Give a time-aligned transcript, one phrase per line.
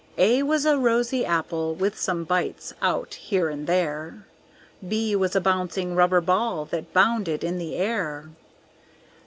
[0.17, 4.25] A was a rosy Apple, with some bites out, here and there;
[4.89, 8.29] B was a bouncing rubber Ball that bounded in the air.